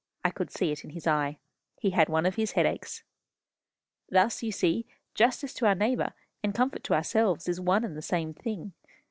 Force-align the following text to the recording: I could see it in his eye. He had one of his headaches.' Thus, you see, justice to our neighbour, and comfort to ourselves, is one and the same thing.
I 0.25 0.31
could 0.31 0.49
see 0.49 0.71
it 0.71 0.83
in 0.83 0.89
his 0.89 1.05
eye. 1.05 1.37
He 1.79 1.91
had 1.91 2.09
one 2.09 2.25
of 2.25 2.33
his 2.33 2.53
headaches.' 2.53 3.03
Thus, 4.09 4.41
you 4.41 4.51
see, 4.51 4.87
justice 5.13 5.53
to 5.53 5.67
our 5.67 5.75
neighbour, 5.75 6.13
and 6.43 6.55
comfort 6.55 6.83
to 6.85 6.95
ourselves, 6.95 7.47
is 7.47 7.61
one 7.61 7.83
and 7.85 7.95
the 7.95 8.01
same 8.01 8.33
thing. 8.33 8.73